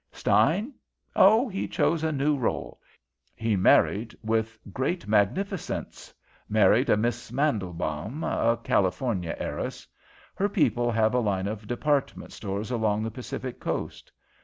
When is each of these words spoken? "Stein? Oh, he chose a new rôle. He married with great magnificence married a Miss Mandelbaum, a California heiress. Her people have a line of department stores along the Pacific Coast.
"Stein? 0.11 0.73
Oh, 1.15 1.47
he 1.47 1.67
chose 1.67 2.03
a 2.03 2.11
new 2.11 2.35
rôle. 2.35 2.79
He 3.35 3.55
married 3.55 4.17
with 4.23 4.57
great 4.73 5.05
magnificence 5.07 6.11
married 6.49 6.89
a 6.89 6.97
Miss 6.97 7.31
Mandelbaum, 7.31 8.23
a 8.23 8.57
California 8.63 9.35
heiress. 9.37 9.85
Her 10.33 10.49
people 10.49 10.91
have 10.91 11.13
a 11.13 11.19
line 11.19 11.45
of 11.45 11.67
department 11.67 12.31
stores 12.31 12.71
along 12.71 13.03
the 13.03 13.11
Pacific 13.11 13.59
Coast. 13.59 14.11